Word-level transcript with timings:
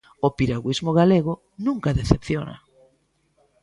O 0.25 0.27
piragüismo 0.37 0.91
galego 0.99 1.33
nunca 1.65 1.95
decepciona. 1.99 2.55